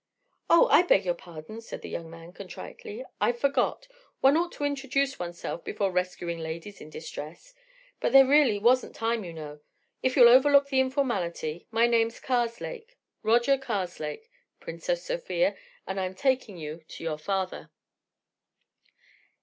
[0.49, 3.05] "Oh, I beg your pardon!" said the young man, contritely.
[3.21, 3.87] "I forgot.
[4.19, 9.23] One ought to introduce one's self before rescuing ladies in distress—but there really wasn't time,
[9.23, 9.59] you know.
[10.01, 14.27] If you'll overlook the informality, my name's Karslake, Roger Karslake,
[14.59, 17.69] Princess Sofia, and I'm taking you to your father."